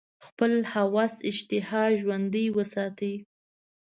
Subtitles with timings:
[0.25, 3.13] خپل هوس اشتها ژوندۍ وساتي.